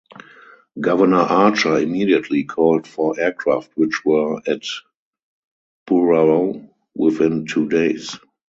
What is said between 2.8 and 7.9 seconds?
for aircraft which were at Burao within two